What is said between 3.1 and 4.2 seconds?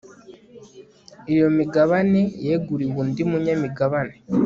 munyamigabane